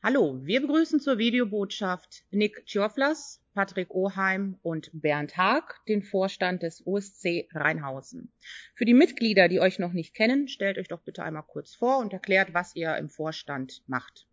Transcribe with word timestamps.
Hallo, 0.00 0.38
wir 0.44 0.60
begrüßen 0.60 1.00
zur 1.00 1.18
Videobotschaft 1.18 2.22
Nick 2.30 2.64
Tjoflas, 2.66 3.42
Patrick 3.52 3.90
Oheim 3.90 4.56
und 4.62 4.90
Bernd 4.92 5.36
Haag, 5.36 5.84
den 5.88 6.04
Vorstand 6.04 6.62
des 6.62 6.86
OSC 6.86 7.48
Rheinhausen. 7.52 8.32
Für 8.76 8.84
die 8.84 8.94
Mitglieder, 8.94 9.48
die 9.48 9.58
euch 9.58 9.80
noch 9.80 9.92
nicht 9.92 10.14
kennen, 10.14 10.46
stellt 10.46 10.78
euch 10.78 10.86
doch 10.86 11.00
bitte 11.00 11.24
einmal 11.24 11.42
kurz 11.42 11.74
vor 11.74 11.98
und 11.98 12.12
erklärt, 12.12 12.54
was 12.54 12.76
ihr 12.76 12.96
im 12.96 13.10
Vorstand 13.10 13.82
macht. 13.88 14.28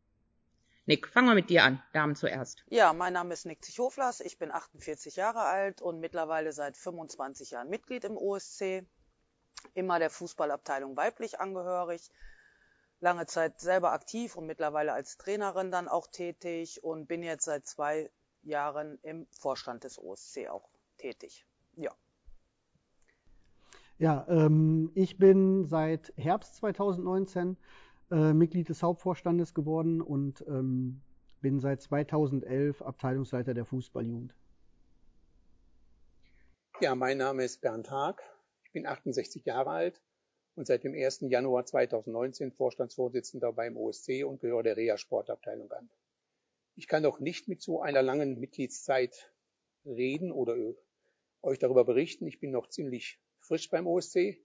Nick, 0.85 1.07
fangen 1.07 1.29
wir 1.29 1.33
mit 1.35 1.49
dir 1.49 1.63
an. 1.63 1.81
Damen 1.93 2.15
zuerst. 2.15 2.63
Ja, 2.69 2.93
mein 2.93 3.13
Name 3.13 3.33
ist 3.33 3.47
Nick 3.47 3.65
Zichoflas. 3.65 4.19
Ich 4.19 4.37
bin 4.37 4.51
48 4.51 5.15
Jahre 5.15 5.39
alt 5.39 5.81
und 5.81 5.99
mittlerweile 5.99 6.51
seit 6.51 6.77
25 6.77 7.49
Jahren 7.49 7.69
Mitglied 7.69 8.03
im 8.03 8.17
OSC. 8.17 8.85
Immer 9.73 9.97
der 9.97 10.11
Fußballabteilung 10.11 10.95
weiblich 10.95 11.39
angehörig 11.39 12.11
lange 12.99 13.25
Zeit 13.25 13.59
selber 13.59 13.91
aktiv 13.91 14.35
und 14.35 14.45
mittlerweile 14.45 14.93
als 14.93 15.17
Trainerin 15.17 15.71
dann 15.71 15.87
auch 15.87 16.07
tätig 16.07 16.83
und 16.83 17.07
bin 17.07 17.23
jetzt 17.23 17.45
seit 17.45 17.67
zwei 17.67 18.09
Jahren 18.43 18.99
im 19.01 19.27
Vorstand 19.31 19.83
des 19.83 19.99
OSC 19.99 20.47
auch 20.49 20.69
tätig. 20.97 21.45
Ja. 21.75 21.91
Ja, 23.97 24.25
ähm, 24.27 24.91
ich 24.93 25.17
bin 25.17 25.65
seit 25.65 26.13
Herbst 26.17 26.55
2019 26.55 27.57
äh, 28.11 28.33
Mitglied 28.33 28.69
des 28.69 28.83
Hauptvorstandes 28.83 29.53
geworden 29.53 30.01
und 30.01 30.43
ähm, 30.47 31.01
bin 31.41 31.59
seit 31.59 31.81
2011 31.81 32.81
Abteilungsleiter 32.81 33.53
der 33.53 33.65
Fußballjugend. 33.65 34.35
Ja, 36.81 36.93
mein 36.93 37.17
Name 37.17 37.45
ist 37.45 37.61
Bernd 37.61 37.89
Haag. 37.89 38.21
Ich 38.65 38.73
bin 38.73 38.85
68 38.85 39.45
Jahre 39.45 39.69
alt 39.69 40.01
und 40.55 40.67
seit 40.67 40.83
dem 40.83 40.93
1. 40.93 41.21
Januar 41.29 41.65
2019 41.65 42.51
Vorstandsvorsitzender 42.51 43.51
beim 43.53 43.77
OSC 43.77 44.23
und 44.25 44.39
gehöre 44.39 44.63
der 44.63 44.77
Reha 44.77 44.97
Sportabteilung 44.97 45.71
an. 45.71 45.89
Ich 46.75 46.87
kann 46.87 47.03
noch 47.03 47.19
nicht 47.19 47.47
mit 47.47 47.61
so 47.61 47.81
einer 47.81 48.01
langen 48.01 48.39
Mitgliedszeit 48.39 49.31
reden 49.85 50.31
oder 50.31 50.55
euch 51.41 51.59
darüber 51.59 51.85
berichten. 51.85 52.25
Ich 52.27 52.39
bin 52.39 52.51
noch 52.51 52.67
ziemlich 52.67 53.19
frisch 53.39 53.69
beim 53.69 53.87
OSC. 53.87 54.41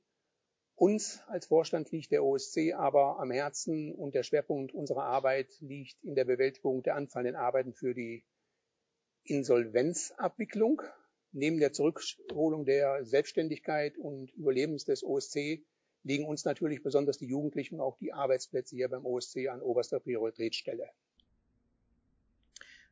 Uns 0.74 1.22
als 1.26 1.46
Vorstand 1.46 1.90
liegt 1.90 2.10
der 2.10 2.24
OSC 2.24 2.72
aber 2.74 3.18
am 3.18 3.30
Herzen 3.30 3.94
und 3.94 4.14
der 4.14 4.22
Schwerpunkt 4.22 4.72
unserer 4.72 5.04
Arbeit 5.04 5.48
liegt 5.60 6.02
in 6.02 6.14
der 6.14 6.24
Bewältigung 6.24 6.82
der 6.82 6.96
anfallenden 6.96 7.36
Arbeiten 7.36 7.74
für 7.74 7.94
die 7.94 8.24
Insolvenzabwicklung. 9.24 10.82
Neben 11.32 11.60
der 11.60 11.72
Zurückholung 11.72 12.64
der 12.64 13.04
Selbstständigkeit 13.04 13.96
und 13.98 14.32
Überlebens 14.32 14.84
des 14.84 15.04
OSC 15.04 15.62
liegen 16.02 16.26
uns 16.26 16.44
natürlich 16.44 16.82
besonders 16.82 17.18
die 17.18 17.26
Jugendlichen 17.26 17.76
und 17.76 17.80
auch 17.82 17.96
die 17.98 18.12
Arbeitsplätze 18.12 18.76
hier 18.76 18.88
beim 18.88 19.04
OSC 19.04 19.48
an 19.48 19.60
oberster 19.60 20.00
Prioritätsstelle. 20.00 20.88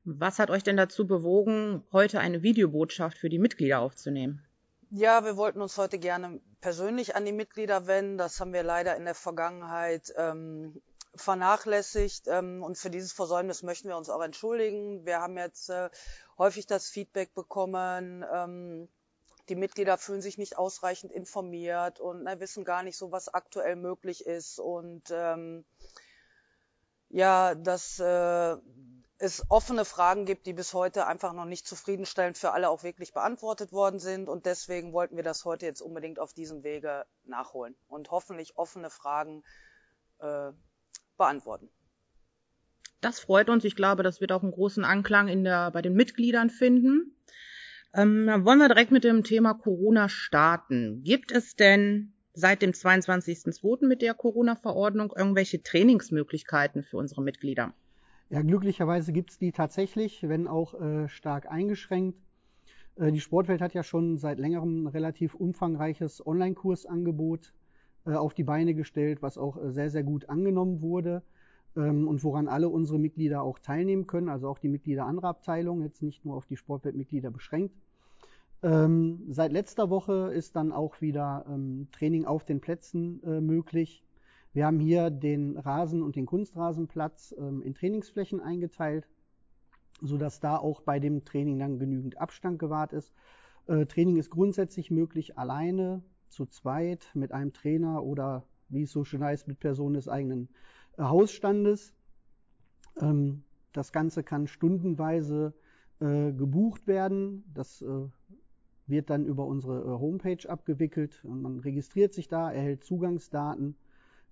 Was 0.05 0.39
hat 0.39 0.51
euch 0.51 0.63
denn 0.63 0.77
dazu 0.77 1.07
bewogen, 1.07 1.85
heute 1.93 2.21
eine 2.21 2.43
Videobotschaft 2.43 3.19
für 3.19 3.29
die 3.29 3.39
Mitglieder 3.39 3.81
aufzunehmen? 3.81 4.43
Ja, 4.91 5.25
wir 5.25 5.37
wollten 5.37 5.61
uns 5.61 5.77
heute 5.77 5.99
gerne 5.99 6.41
persönlich 6.61 7.15
an 7.15 7.27
die 7.27 7.33
Mitglieder 7.33 7.87
wenden. 7.87 8.17
Das 8.17 8.41
haben 8.41 8.55
wir 8.55 8.63
leider 8.63 8.97
in 8.97 9.05
der 9.05 9.15
Vergangenheit 9.15 10.15
ähm, 10.17 10.81
vernachlässigt 11.15 12.27
ähm, 12.29 12.63
und 12.63 12.79
für 12.79 12.89
dieses 12.89 13.13
Versäumnis 13.13 13.63
möchten 13.63 13.89
wir 13.89 13.99
uns 13.99 14.09
auch 14.09 14.23
entschuldigen. 14.23 15.05
Wir 15.05 15.21
haben 15.21 15.37
jetzt 15.37 15.69
äh, 15.69 15.91
häufig 16.39 16.67
das 16.67 16.89
Feedback 16.89 17.35
bekommen, 17.35 18.25
ähm, 18.33 18.89
die 19.49 19.57
Mitglieder 19.57 19.99
fühlen 19.99 20.23
sich 20.23 20.39
nicht 20.39 20.59
ausreichend 20.59 21.13
informiert 21.13 22.01
und 22.01 22.25
na, 22.25 22.41
wissen 22.41 22.65
gar 22.65 22.83
nicht 22.83 22.97
so, 22.97 23.13
was 23.13 23.33
aktuell 23.33 23.77
möglich 23.77 24.27
ist. 24.27 24.59
Und 24.59 25.05
ähm, 25.11 25.65
ja, 27.09 27.55
dass 27.55 27.99
äh, 27.99 28.57
es 29.19 29.45
offene 29.49 29.85
Fragen 29.85 30.25
gibt, 30.27 30.47
die 30.47 30.53
bis 30.53 30.75
heute 30.75 31.07
einfach 31.07 31.33
noch 31.33 31.45
nicht 31.45 31.67
zufriedenstellend 31.67 32.39
für 32.39 32.53
alle 32.53 32.71
auch 32.71 32.83
wirklich 32.83 33.13
beantwortet 33.13 33.73
worden 33.73 33.99
sind. 33.99 34.29
Und 34.29 34.47
deswegen 34.47 34.93
wollten 34.93 35.17
wir 35.17 35.25
das 35.25 35.45
heute 35.45 35.67
jetzt 35.67 35.81
unbedingt 35.81 36.21
auf 36.21 36.33
diesem 36.33 36.63
Wege 36.63 37.05
nachholen 37.25 37.75
und 37.89 38.11
hoffentlich 38.11 38.57
offene 38.57 38.91
Fragen 38.91 39.43
äh, 40.19 40.53
beantworten. 41.17 41.69
Das 43.01 43.21
freut 43.21 43.49
uns. 43.49 43.65
Ich 43.65 43.77
glaube, 43.77 44.03
das 44.03 44.21
wird 44.21 44.33
auch 44.33 44.43
einen 44.43 44.53
großen 44.53 44.85
Anklang 44.85 45.29
in 45.29 45.45
der, 45.45 45.71
bei 45.71 45.83
den 45.83 45.95
Mitgliedern 45.95 46.51
finden. 46.51 47.15
Ähm, 47.95 48.27
wollen 48.45 48.59
wir 48.59 48.69
direkt 48.69 48.91
mit 48.91 49.05
dem 49.05 49.25
Thema 49.25 49.55
Corona 49.55 50.09
starten. 50.09 51.03
Gibt 51.05 51.33
es 51.33 51.57
denn 51.57 52.13
seit 52.35 52.63
dem 52.63 52.73
22.02. 52.73 53.87
mit 53.87 54.03
der 54.03 54.15
Corona-Verordnung 54.15 55.13
irgendwelche 55.17 55.63
Trainingsmöglichkeiten 55.63 56.83
für 56.83 56.99
unsere 56.99 57.23
Mitglieder? 57.23 57.73
Ja, 58.31 58.43
glücklicherweise 58.43 59.13
gibt 59.13 59.31
es 59.31 59.39
die 59.39 59.53
tatsächlich, 59.53 60.29
wenn 60.29 60.47
auch 60.47 60.79
äh, 60.81 61.09
stark 61.09 61.51
eingeschränkt. 61.51 62.19
Äh, 62.97 63.11
die 63.11 63.21
Sportwelt 63.21 63.63
hat 63.63 63.73
ja 63.73 63.83
schon 63.83 64.19
seit 64.19 64.39
längerem 64.39 64.85
ein 64.85 64.87
relativ 64.89 65.35
umfangreiches 65.35 66.25
Online-Kursangebot 66.27 67.55
äh, 68.07 68.13
auf 68.13 68.35
die 68.35 68.45
Beine 68.45 68.75
gestellt, 68.75 69.23
was 69.23 69.39
auch 69.39 69.57
äh, 69.57 69.73
sehr, 69.73 69.89
sehr 69.89 70.03
gut 70.03 70.29
angenommen 70.29 70.83
wurde 70.83 71.23
und 71.75 72.25
woran 72.25 72.49
alle 72.49 72.69
unsere 72.69 72.99
Mitglieder 72.99 73.43
auch 73.43 73.59
teilnehmen 73.59 74.07
können, 74.07 74.29
also 74.29 74.49
auch 74.49 74.59
die 74.59 74.69
Mitglieder 74.69 75.07
anderer 75.07 75.29
Abteilungen, 75.29 75.83
jetzt 75.83 76.03
nicht 76.03 76.25
nur 76.25 76.37
auf 76.37 76.47
die 76.47 76.57
Sportweltmitglieder 76.57 77.31
beschränkt. 77.31 77.77
Ähm, 78.63 79.23
seit 79.29 79.53
letzter 79.53 79.89
Woche 79.89 80.33
ist 80.35 80.57
dann 80.57 80.73
auch 80.73 81.01
wieder 81.01 81.45
ähm, 81.49 81.87
Training 81.93 82.25
auf 82.25 82.45
den 82.45 82.61
Plätzen 82.61 83.23
äh, 83.23 83.41
möglich. 83.41 84.05
Wir 84.53 84.67
haben 84.67 84.81
hier 84.81 85.11
den 85.11 85.57
Rasen 85.57 86.03
und 86.03 86.17
den 86.17 86.27
Kunstrasenplatz 86.27 87.35
ähm, 87.39 87.63
in 87.63 87.75
Trainingsflächen 87.75 88.41
eingeteilt, 88.41 89.07
sodass 90.03 90.41
da 90.41 90.57
auch 90.57 90.81
bei 90.81 90.99
dem 90.99 91.25
Training 91.25 91.61
dann 91.61 91.79
genügend 91.79 92.21
Abstand 92.21 92.59
gewahrt 92.59 92.93
ist. 92.93 93.13
Äh, 93.69 93.87
Training 93.87 94.17
ist 94.17 94.31
grundsätzlich 94.31 94.91
möglich 94.91 95.39
alleine, 95.39 96.03
zu 96.29 96.45
zweit, 96.47 97.11
mit 97.15 97.33
einem 97.33 97.53
Trainer 97.53 98.03
oder 98.03 98.45
wie 98.69 98.83
es 98.83 98.93
so 98.93 99.05
schön 99.05 99.23
heißt, 99.23 99.47
mit 99.47 99.61
Personen 99.61 99.95
des 99.95 100.09
eigenen 100.09 100.49
Hausstandes. 100.99 101.95
Ähm, 103.01 103.45
das 103.73 103.93
Ganze 103.93 104.23
kann 104.23 104.47
stundenweise 104.47 105.55
äh, 106.01 106.33
gebucht 106.33 106.87
werden. 106.87 107.45
Das 107.55 107.83
äh, 107.83 108.09
wird 108.87 109.11
dann 109.11 109.25
über 109.25 109.47
unsere 109.47 109.81
äh, 109.81 109.99
Homepage 109.99 110.49
abgewickelt. 110.49 111.23
Man 111.25 111.61
registriert 111.61 112.15
sich 112.15 112.29
da, 112.29 112.51
erhält 112.51 112.85
Zugangsdaten, 112.85 113.77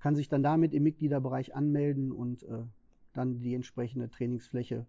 kann 0.01 0.17
sich 0.17 0.29
dann 0.29 0.43
damit 0.43 0.75
im 0.75 0.83
Mitgliederbereich 0.83 1.55
anmelden 1.55 2.13
und 2.13 2.43
äh, 2.45 2.63
dann 3.13 3.41
die 3.41 3.55
entsprechende 3.55 4.11
Trainingsfläche 4.11 4.87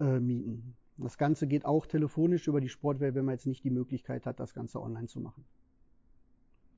äh, 0.00 0.20
mieten. 0.20 0.76
Das 0.96 1.18
Ganze 1.18 1.46
geht 1.46 1.64
auch 1.64 1.86
telefonisch 1.86 2.46
über 2.46 2.60
die 2.60 2.68
Sportwelt, 2.68 3.14
wenn 3.14 3.24
man 3.24 3.34
jetzt 3.34 3.46
nicht 3.46 3.64
die 3.64 3.70
Möglichkeit 3.70 4.26
hat, 4.26 4.38
das 4.38 4.54
Ganze 4.54 4.80
online 4.80 5.08
zu 5.08 5.20
machen. 5.20 5.44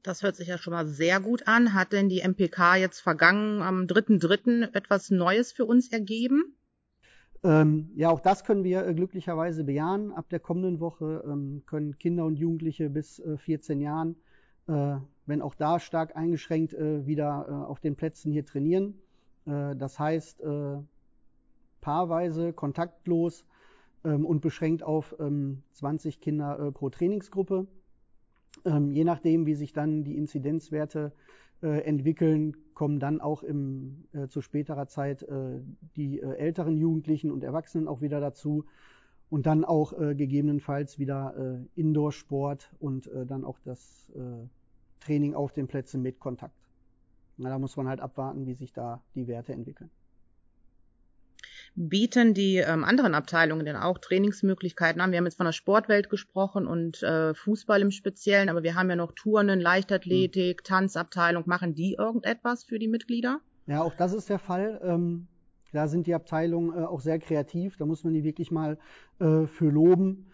Das 0.07 0.23
hört 0.23 0.37
sich 0.37 0.47
ja 0.47 0.57
schon 0.57 0.73
mal 0.73 0.87
sehr 0.87 1.19
gut 1.19 1.49
an. 1.49 1.75
Hat 1.75 1.93
denn 1.93 2.09
die 2.09 2.21
MPK 2.21 2.77
jetzt 2.77 3.01
vergangen 3.01 3.61
am 3.61 3.87
3.3. 3.87 4.73
etwas 4.73 5.11
Neues 5.11 5.51
für 5.51 5.65
uns 5.65 5.91
ergeben? 5.91 6.57
Ähm, 7.43 7.91
ja, 7.97 8.11
auch 8.11 8.21
das 8.21 8.45
können 8.45 8.63
wir 8.63 8.87
äh, 8.87 8.95
glücklicherweise 8.95 9.65
bejahen. 9.65 10.13
Ab 10.13 10.29
der 10.29 10.39
kommenden 10.39 10.79
Woche 10.79 11.25
ähm, 11.27 11.65
können 11.67 11.99
Kinder 11.99 12.25
und 12.25 12.37
Jugendliche 12.37 12.89
bis 12.89 13.19
äh, 13.19 13.37
14 13.37 13.81
Jahren, 13.81 14.15
äh, 14.69 14.95
wenn 15.27 15.43
auch 15.43 15.57
da 15.57 15.81
stark 15.81 16.15
eingeschränkt, 16.15 16.73
äh, 16.73 17.05
wieder 17.05 17.47
äh, 17.49 17.53
auf 17.53 17.81
den 17.81 17.97
Plätzen 17.97 18.31
hier 18.31 18.47
trainieren. 18.47 18.95
Äh, 19.45 19.75
das 19.75 19.99
heißt, 19.99 20.41
paarweise, 21.81 22.53
kontaktlos 22.53 23.45
ähm, 24.05 24.25
und 24.25 24.41
beschränkt 24.41 24.85
auf 24.85 25.17
20 25.19 26.15
ähm, 26.15 26.21
Kinder 26.21 26.71
pro 26.71 26.91
Trainingsgruppe. 26.91 27.67
Ähm, 28.65 28.91
je 28.91 29.05
nachdem, 29.05 29.47
wie 29.47 29.55
sich 29.55 29.73
dann 29.73 30.05
die 30.05 30.17
Inzidenzwerte 30.17 31.13
äh, 31.63 31.83
entwickeln, 31.85 32.57
kommen 32.75 33.01
dann 33.01 33.21
auch 33.21 33.43
im, 33.43 34.05
äh, 34.13 34.29
zu 34.29 34.43
späterer 34.43 34.87
Zeit 34.89 35.23
äh, 35.23 35.61
die 35.97 36.21
äh, 36.21 36.35
älteren 36.37 36.77
Jugendlichen 36.77 37.31
und 37.31 37.43
Erwachsenen 37.43 37.89
auch 37.89 38.03
wieder 38.03 38.21
dazu 38.21 38.67
und 39.31 39.47
dann 39.47 39.65
auch 39.65 39.99
äh, 39.99 40.15
gegebenenfalls 40.15 40.99
wieder 40.99 41.35
äh, 41.37 41.81
Indoor-Sport 41.81 42.73
und 42.79 43.11
dann 43.27 43.45
auch 43.45 43.59
das 43.65 44.07
Training 45.01 45.35
auf 45.35 45.53
den 45.53 45.67
Plätzen 45.67 46.03
mit 46.03 46.21
Kontakt. 46.21 46.55
Na, 47.37 47.49
da 47.51 47.59
muss 47.59 47.77
man 47.77 47.89
halt 47.89 48.01
abwarten, 48.01 48.47
wie 48.47 48.55
sich 48.55 48.73
da 48.73 49.03
die 49.15 49.27
Werte 49.27 49.53
entwickeln. 49.53 49.91
Bieten 51.77 52.33
die 52.33 52.57
ähm, 52.57 52.85
anderen 52.85 53.15
Abteilungen 53.15 53.67
denn 53.67 53.77
auch 53.77 53.99
Trainingsmöglichkeiten 53.99 55.01
an? 55.01 55.11
Wir 55.11 55.19
haben 55.19 55.27
jetzt 55.27 55.37
von 55.37 55.45
der 55.45 55.53
Sportwelt 55.53 56.09
gesprochen 56.09 56.67
und 56.67 57.03
äh, 57.03 57.35
Fußball 57.35 57.83
im 57.83 57.91
Speziellen, 57.91 58.49
aber 58.49 58.63
wir 58.63 58.75
haben 58.75 58.89
ja 58.89 58.97
noch 58.97 59.13
Turnen, 59.13 59.61
Leichtathletik, 59.61 60.63
mhm. 60.63 60.65
Tanzabteilung. 60.65 61.45
Machen 61.47 61.75
die 61.75 61.95
irgendetwas 61.95 62.65
für 62.65 62.79
die 62.79 62.89
Mitglieder? 62.89 63.41
Ja, 63.67 63.83
auch 63.83 63.95
das 63.95 64.15
ist 64.15 64.31
der 64.31 64.39
Fall. 64.39 64.81
Ähm, 64.83 65.27
da 65.73 65.87
sind 65.87 66.07
die 66.07 66.15
Abteilungen 66.15 66.73
äh, 66.77 66.87
auch 66.87 67.01
sehr 67.01 67.19
kreativ. 67.19 67.77
Da 67.77 67.85
muss 67.85 68.05
man 68.05 68.15
die 68.15 68.25
wirklich 68.25 68.51
mal 68.51 68.79
äh, 69.19 69.47
für 69.47 69.69
loben. 69.69 70.31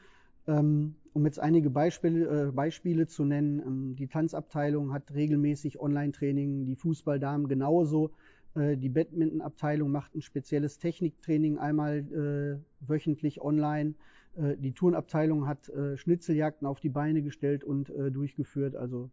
Ähm, 0.47 0.95
um 1.13 1.27
jetzt 1.27 1.41
einige 1.41 1.71
Beispiele, 1.71 2.49
äh, 2.49 2.53
Beispiele 2.53 3.09
zu 3.09 3.25
nennen, 3.25 3.61
ähm, 3.61 3.97
die 3.97 4.07
Tanzabteilung 4.07 4.93
hat 4.93 5.13
regelmäßig 5.13 5.81
Online-Training, 5.81 6.65
die 6.65 6.77
Fußballdamen 6.77 7.49
genauso. 7.49 8.13
Äh, 8.55 8.77
die 8.77 8.89
Badmintonabteilung 8.89 9.91
macht 9.91 10.15
ein 10.15 10.23
spezielles 10.23 10.79
Techniktraining 10.79 11.59
einmal 11.59 11.99
äh, 11.99 12.89
wöchentlich 12.89 13.41
online. 13.41 13.95
Äh, 14.37 14.57
die 14.57 14.73
Turnabteilung 14.73 15.47
hat 15.47 15.69
äh, 15.69 15.97
Schnitzeljagden 15.97 16.67
auf 16.67 16.81
die 16.81 16.89
Beine 16.89 17.23
gestellt 17.23 17.65
und 17.65 17.91
äh, 17.91 18.11
durchgeführt. 18.11 18.77
Also 18.77 19.11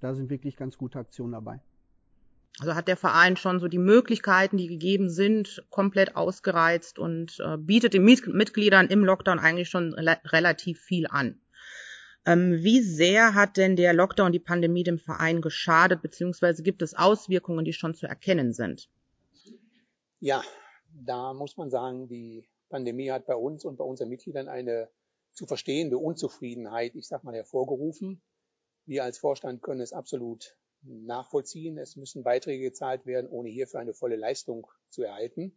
da 0.00 0.14
sind 0.14 0.30
wirklich 0.30 0.56
ganz 0.56 0.78
gute 0.78 0.98
Aktionen 0.98 1.32
dabei. 1.32 1.60
Also 2.58 2.74
hat 2.74 2.88
der 2.88 2.96
Verein 2.96 3.36
schon 3.36 3.60
so 3.60 3.68
die 3.68 3.78
Möglichkeiten, 3.78 4.56
die 4.56 4.66
gegeben 4.66 5.08
sind, 5.08 5.64
komplett 5.70 6.16
ausgereizt 6.16 6.98
und 6.98 7.38
äh, 7.40 7.56
bietet 7.56 7.94
den 7.94 8.04
Mitgliedern 8.04 8.88
im 8.88 9.04
Lockdown 9.04 9.38
eigentlich 9.38 9.68
schon 9.68 9.94
relativ 9.94 10.80
viel 10.80 11.06
an. 11.08 11.40
Ähm, 12.26 12.62
wie 12.62 12.80
sehr 12.80 13.34
hat 13.34 13.56
denn 13.56 13.76
der 13.76 13.92
Lockdown, 13.92 14.32
die 14.32 14.38
Pandemie 14.38 14.84
dem 14.84 14.98
Verein 14.98 15.40
geschadet, 15.40 16.02
beziehungsweise 16.02 16.62
gibt 16.62 16.82
es 16.82 16.94
Auswirkungen, 16.94 17.64
die 17.64 17.72
schon 17.72 17.94
zu 17.94 18.06
erkennen 18.06 18.52
sind? 18.52 18.90
Ja, 20.20 20.42
da 20.92 21.32
muss 21.32 21.56
man 21.56 21.70
sagen, 21.70 22.08
die 22.08 22.46
Pandemie 22.68 23.10
hat 23.10 23.26
bei 23.26 23.34
uns 23.34 23.64
und 23.64 23.76
bei 23.76 23.84
unseren 23.84 24.10
Mitgliedern 24.10 24.48
eine 24.48 24.88
zu 25.32 25.46
verstehende 25.46 25.96
Unzufriedenheit, 25.96 26.94
ich 26.94 27.06
sag 27.06 27.24
mal, 27.24 27.34
hervorgerufen. 27.34 28.20
Wir 28.84 29.04
als 29.04 29.18
Vorstand 29.18 29.62
können 29.62 29.80
es 29.80 29.92
absolut 29.92 30.56
nachvollziehen. 30.82 31.78
Es 31.78 31.96
müssen 31.96 32.22
Beiträge 32.22 32.64
gezahlt 32.64 33.06
werden, 33.06 33.30
ohne 33.30 33.48
hierfür 33.48 33.80
eine 33.80 33.94
volle 33.94 34.16
Leistung 34.16 34.66
zu 34.88 35.02
erhalten. 35.02 35.54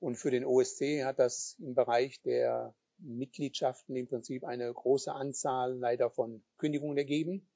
Und 0.00 0.16
für 0.16 0.30
den 0.30 0.44
OSC 0.44 1.04
hat 1.04 1.18
das 1.18 1.56
im 1.58 1.74
Bereich 1.74 2.22
der 2.22 2.74
Mitgliedschaften 2.98 3.96
im 3.96 4.06
Prinzip 4.08 4.44
eine 4.44 4.72
große 4.72 5.12
Anzahl 5.12 5.74
leider 5.74 6.10
von 6.10 6.42
Kündigungen 6.56 6.96
ergeben. 6.96 7.48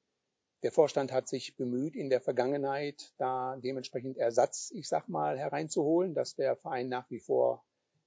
Der 0.63 0.71
Vorstand 0.71 1.11
hat 1.11 1.27
sich 1.27 1.57
bemüht, 1.57 1.95
in 1.95 2.09
der 2.09 2.21
Vergangenheit 2.21 3.13
da 3.17 3.57
dementsprechend 3.57 4.17
Ersatz, 4.17 4.71
ich 4.73 4.87
sag 4.87 5.09
mal, 5.09 5.37
hereinzuholen, 5.37 6.13
dass 6.13 6.35
der 6.35 6.55
Verein 6.55 6.87
nach 6.87 7.09
wie 7.09 7.19
vor 7.19 7.65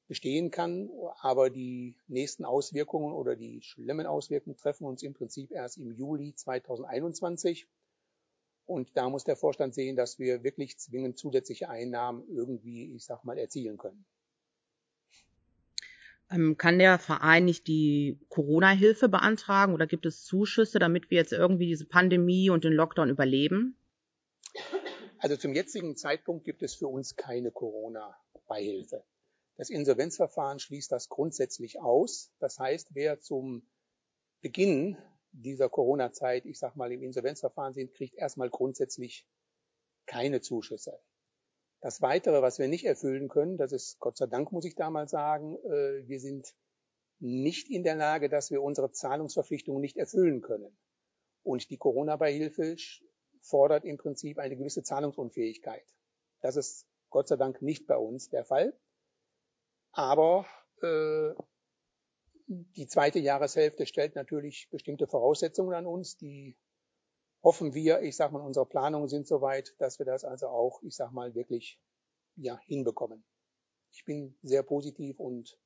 bestehen 0.09 0.50
kann. 0.50 0.91
Aber 1.21 1.50
die 1.50 1.97
nächsten 2.06 2.44
Auswirkungen 2.44 3.12
oder 3.12 3.37
die 3.37 3.61
schlimmen 3.62 4.06
Auswirkungen 4.06 4.56
treffen 4.56 4.87
uns 4.87 5.03
im 5.03 5.15
Prinzip 5.15 5.50
erst 5.50 5.77
im 5.77 5.93
Juli 5.93 6.35
2021. 6.35 7.69
Und 8.65 8.97
da 8.97 9.09
muss 9.09 9.25
der 9.25 9.37
Vorstand 9.37 9.75
sehen, 9.75 9.97
dass 9.97 10.19
wir 10.19 10.43
wirklich 10.43 10.79
zwingend 10.79 11.19
zusätzliche 11.19 11.69
Einnahmen 11.69 12.25
irgendwie, 12.29 12.94
ich 12.94 13.05
sag 13.05 13.23
mal, 13.25 13.39
erzielen 13.39 13.77
können. 13.77 14.06
Ähm, 16.31 16.56
kann 16.56 16.78
der 16.78 16.99
Verein 16.99 17.44
nicht 17.44 17.69
die 17.69 18.19
Corona-Hilfe 18.28 19.08
beantragen 19.08 19.75
oder 19.75 19.87
gibt 19.87 20.06
es 20.06 20.25
Zuschüsse, 20.25 20.78
damit 20.78 21.11
wir 21.11 21.19
jetzt 21.19 21.32
irgendwie 21.32 21.67
diese 21.67 21.87
Pandemie 21.87 22.50
und 22.50 22.64
den 22.64 22.73
Lockdown 22.73 23.11
überleben? 23.11 23.76
Also 25.19 25.37
zum 25.37 25.55
jetzigen 25.55 25.96
Zeitpunkt 25.96 26.44
gibt 26.44 26.62
es 26.62 26.75
für 26.75 26.88
uns 26.88 27.17
keine 27.17 27.50
Corona-Beihilfe. 27.50 29.05
Das 29.56 29.70
Insolvenzverfahren 29.70 30.58
schließt 30.58 30.93
das 30.93 31.08
grundsätzlich 31.08 31.81
aus. 31.81 32.32
Das 32.38 32.58
heißt, 32.58 32.88
wer 32.90 33.20
zum 33.20 33.67
Beginn 34.43 34.99
dieser 35.32 35.69
Corona-Zeit, 35.69 36.44
ich 36.44 36.58
sag 36.58 36.76
mal, 36.76 36.93
im 36.93 37.02
Insolvenzverfahren 37.02 37.72
sind, 37.72 37.94
kriegt 37.94 38.14
erstmal 38.14 38.50
grundsätzlich 38.50 39.26
keine 40.06 40.40
Zuschüsse. 40.40 40.99
Das 41.81 42.00
Weitere, 42.02 42.43
was 42.43 42.58
wir 42.58 42.69
nicht 42.69 42.84
erfüllen 42.84 43.28
können, 43.28 43.58
das 43.58 43.73
ist 43.73 43.99
Gott 44.00 44.17
sei 44.17 44.26
Dank, 44.26 44.50
muss 44.52 44.64
ich 44.64 44.75
da 44.75 44.90
mal 44.90 45.08
sagen, 45.08 45.56
äh, 45.64 46.08
wir 46.08 46.20
sind 46.20 46.55
nicht 47.19 47.70
in 47.70 47.82
der 47.82 47.96
Lage, 47.96 48.28
dass 48.28 48.50
wir 48.50 48.62
unsere 48.62 48.90
Zahlungsverpflichtungen 48.93 49.81
nicht 49.81 49.96
erfüllen 49.96 50.40
können. 50.40 50.76
Und 51.43 51.70
die 51.70 51.78
Corona-Beihilfe 51.78 52.76
fordert 53.40 53.84
im 53.84 53.96
Prinzip 53.96 54.38
eine 54.38 54.56
gewisse 54.56 54.82
Zahlungsunfähigkeit. 54.82 55.84
Das 56.40 56.56
ist 56.56 56.87
Gott 57.11 57.28
sei 57.28 57.37
Dank 57.37 57.62
nicht 57.62 57.87
bei 57.87 57.96
uns 57.96 58.29
der 58.29 58.44
Fall. 58.44 58.79
Aber 59.93 60.46
äh, 60.82 61.32
die 62.49 62.87
zweite 62.87 63.19
Jahreshälfte 63.19 63.87
stellt 63.87 64.14
natürlich 64.14 64.69
bestimmte 64.70 65.06
Voraussetzungen 65.06 65.75
an 65.75 65.87
uns, 65.87 66.17
die 66.17 66.56
hoffen 67.46 67.75
wir, 67.75 68.02
ich 68.02 68.16
sag 68.16 68.32
mal, 68.32 68.40
unsere 68.40 68.66
Planungen 68.66 69.08
sind 69.08 69.28
soweit, 69.28 69.72
dass 69.78 70.00
wir 70.00 70.06
das 70.06 70.25
also 70.25 70.48
auch, 70.48 70.82
ich 70.82 70.96
sag 70.96 71.12
mal, 71.12 71.37
wirklich 71.37 71.78
ja, 72.34 72.58
hinbekommen. 72.66 73.22
Ich 73.93 74.04
bin 74.04 74.37
sehr 74.43 74.64
positiv 74.64 75.20
und 75.20 75.56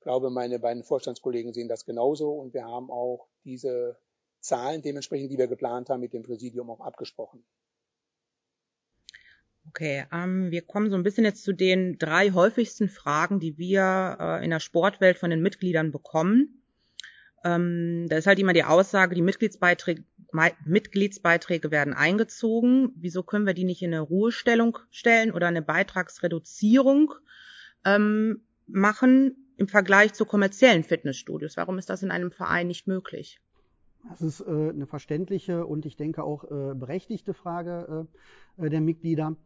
glaube, 0.00 0.30
meine 0.30 0.58
beiden 0.58 0.82
Vorstandskollegen 0.82 1.52
sehen 1.52 1.68
das 1.68 1.84
genauso 1.84 2.32
und 2.32 2.54
wir 2.54 2.64
haben 2.64 2.90
auch 2.90 3.28
diese 3.44 3.98
Zahlen 4.40 4.80
dementsprechend, 4.80 5.30
die 5.30 5.36
wir 5.36 5.48
geplant 5.48 5.90
haben, 5.90 6.00
mit 6.00 6.14
dem 6.14 6.22
Präsidium 6.22 6.70
auch 6.70 6.80
abgesprochen. 6.80 7.44
Okay, 9.68 10.06
ähm, 10.10 10.50
wir 10.50 10.62
kommen 10.62 10.88
so 10.88 10.96
ein 10.96 11.02
bisschen 11.02 11.26
jetzt 11.26 11.44
zu 11.44 11.52
den 11.52 11.98
drei 11.98 12.30
häufigsten 12.30 12.88
Fragen, 12.88 13.38
die 13.38 13.58
wir 13.58 14.16
äh, 14.18 14.42
in 14.42 14.48
der 14.48 14.60
Sportwelt 14.60 15.18
von 15.18 15.28
den 15.28 15.42
Mitgliedern 15.42 15.92
bekommen. 15.92 16.64
Ähm, 17.44 18.06
da 18.08 18.16
ist 18.16 18.26
halt 18.26 18.38
immer 18.38 18.54
die 18.54 18.64
Aussage, 18.64 19.14
die 19.14 19.22
Mitgliedsbeiträge, 19.22 20.04
Mitgliedsbeiträge 20.64 21.70
werden 21.70 21.94
eingezogen. 21.94 22.92
Wieso 22.96 23.22
können 23.22 23.46
wir 23.46 23.54
die 23.54 23.64
nicht 23.64 23.82
in 23.82 23.92
eine 23.92 24.00
Ruhestellung 24.00 24.78
stellen 24.90 25.32
oder 25.32 25.48
eine 25.48 25.62
Beitragsreduzierung 25.62 27.14
ähm, 27.84 28.42
machen 28.66 29.52
im 29.56 29.68
Vergleich 29.68 30.12
zu 30.14 30.24
kommerziellen 30.24 30.84
Fitnessstudios? 30.84 31.56
Warum 31.56 31.78
ist 31.78 31.90
das 31.90 32.02
in 32.02 32.10
einem 32.10 32.30
Verein 32.30 32.68
nicht 32.68 32.86
möglich? 32.86 33.40
Das 34.08 34.22
ist 34.22 34.40
äh, 34.40 34.44
eine 34.44 34.86
verständliche 34.86 35.66
und 35.66 35.84
ich 35.84 35.96
denke 35.96 36.24
auch 36.24 36.44
äh, 36.44 36.74
berechtigte 36.74 37.34
Frage 37.34 38.06
äh, 38.56 38.70
der 38.70 38.80
Mitglieder. 38.80 39.36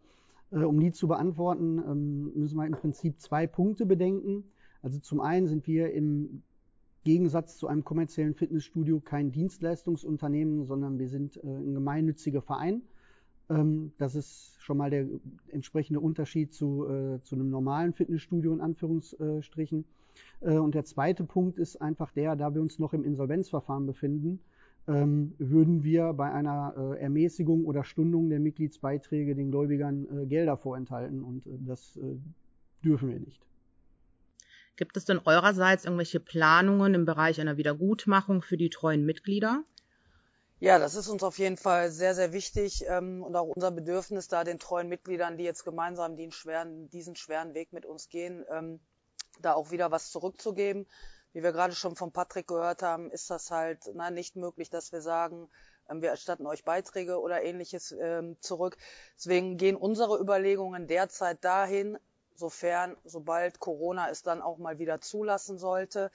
Äh, 0.51 0.59
um 0.59 0.81
die 0.81 0.93
zu 0.93 1.09
beantworten, 1.09 1.79
ähm, 1.79 2.33
müssen 2.35 2.57
wir 2.57 2.67
im 2.67 2.73
Prinzip 2.73 3.21
zwei 3.21 3.47
Punkte 3.47 3.87
bedenken. 3.87 4.45
Also 4.83 4.99
zum 4.99 5.21
einen 5.21 5.47
sind 5.47 5.67
wir 5.67 5.93
im 5.93 6.43
Gegensatz 7.05 7.59
zu 7.59 7.69
einem 7.69 7.85
kommerziellen 7.85 8.35
Fitnessstudio 8.35 9.01
kein 9.01 9.31
Dienstleistungsunternehmen, 9.31 10.65
sondern 10.65 10.99
wir 10.99 11.09
sind 11.09 11.37
äh, 11.37 11.47
ein 11.47 11.75
gemeinnütziger 11.75 12.43
Verein. 12.43 12.83
Ähm, 13.51 13.93
das 13.99 14.15
ist 14.15 14.57
schon 14.59 14.79
mal 14.79 14.91
der 14.91 15.07
entsprechende 15.49 16.01
Unterschied 16.01 16.53
zu, 16.53 16.87
äh, 16.87 17.21
zu 17.23 17.35
einem 17.35 17.51
normalen 17.51 17.93
Fitnessstudio 17.93 18.53
in 18.53 18.61
Anführungsstrichen. 18.61 19.85
Äh, 20.41 20.57
und 20.57 20.75
der 20.75 20.85
zweite 20.85 21.25
Punkt 21.25 21.59
ist 21.59 21.77
einfach 21.81 22.11
der, 22.13 22.37
da 22.37 22.55
wir 22.55 22.63
uns 22.63 22.79
noch 22.79 22.95
im 22.95 23.05
Insolvenzverfahren 23.05 23.87
befinden, 23.87 24.41
ähm, 24.87 25.35
würden 25.39 25.83
wir 25.83 26.13
bei 26.13 26.31
einer 26.31 26.97
Ermäßigung 26.99 27.65
oder 27.65 27.85
Stundung 27.85 28.29
der 28.29 28.41
Mitgliedsbeiträge 28.41 29.35
den 29.35 29.51
Gläubigern 29.51 30.29
Gelder 30.29 30.59
vorenthalten 30.59 31.23
und 31.23 31.45
das 31.67 31.99
dürfen 32.85 33.09
wir 33.09 33.19
nicht. 33.19 33.41
Gibt 34.77 34.97
es 34.97 35.05
denn 35.05 35.21
eurerseits 35.25 35.85
irgendwelche 35.85 36.21
Planungen 36.21 36.95
im 36.95 37.05
Bereich 37.05 37.41
einer 37.41 37.57
Wiedergutmachung 37.57 38.43
für 38.43 38.57
die 38.57 38.71
treuen 38.71 39.05
Mitglieder? 39.05 39.63
Ja, 40.61 40.79
das 40.79 40.95
ist 40.95 41.09
uns 41.09 41.23
auf 41.23 41.39
jeden 41.39 41.57
Fall 41.57 41.91
sehr, 41.91 42.15
sehr 42.15 42.33
wichtig 42.33 42.85
ähm, 42.89 43.23
und 43.23 43.37
auch 43.37 43.49
unser 43.49 43.71
Bedürfnis, 43.71 44.29
da 44.29 44.45
den 44.45 44.59
treuen 44.59 44.89
Mitgliedern, 44.89 45.37
die 45.37 45.45
jetzt 45.45 45.65
gemeinsam 45.65 46.17
den 46.17 46.33
schweren, 46.33 46.89
diesen 46.91 47.17
schweren 47.17 47.55
Weg 47.55 47.73
mit 47.73 47.85
uns 47.85 48.09
gehen, 48.09 48.45
ähm, 48.51 48.81
da 49.41 49.53
auch 49.53 49.71
wieder 49.71 49.91
was 49.91 50.11
zurückzugeben. 50.11 50.87
Wie 51.33 51.43
wir 51.43 51.53
gerade 51.53 51.75
schon 51.75 51.97
von 51.97 52.13
Patrick 52.13 52.47
gehört 52.47 52.83
haben, 52.83 53.11
ist 53.11 53.29
das 53.29 53.51
halt 53.51 53.91
na, 53.95 54.11
nicht 54.11 54.37
möglich, 54.37 54.71
dass 54.71 54.93
wir 54.93 55.03
sagen, 55.03 55.49
ähm, 55.91 56.01
wir 56.01 56.11
erstatten 56.11 56.47
euch 56.47 56.65
Beiträge 56.65 57.21
oder 57.21 57.43
ähnliches 57.43 57.93
ähm, 57.93 58.37
zurück. 58.41 58.77
Deswegen 59.17 59.57
gehen 59.57 59.77
unsere 59.77 60.19
Überlegungen 60.19 60.87
derzeit 60.87 61.45
dahin, 61.45 61.99
sofern, 62.35 62.97
sobald 63.05 63.61
Corona 63.61 64.11
es 64.11 64.23
dann 64.23 64.43
auch 64.43 64.59
mal 64.59 64.79
wieder 64.79 65.01
zulassen 65.01 65.59
sollte, 65.59 66.11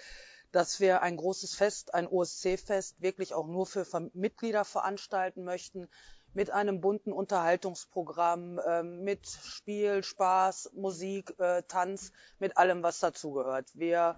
dass 0.51 0.79
wir 0.79 1.01
ein 1.01 1.17
großes 1.17 1.53
Fest, 1.55 1.93
ein 1.93 2.07
OSC-Fest, 2.07 3.01
wirklich 3.01 3.33
auch 3.33 3.47
nur 3.47 3.65
für 3.65 3.85
Mitglieder 4.13 4.65
veranstalten 4.65 5.43
möchten, 5.43 5.87
mit 6.33 6.51
einem 6.51 6.81
bunten 6.81 7.11
Unterhaltungsprogramm, 7.11 8.59
äh, 8.59 8.83
mit 8.83 9.27
Spiel, 9.27 10.03
Spaß, 10.03 10.71
Musik, 10.73 11.33
äh, 11.39 11.63
Tanz, 11.63 12.11
mit 12.39 12.57
allem, 12.57 12.83
was 12.83 12.99
dazugehört. 12.99 13.71
Wir, 13.73 14.17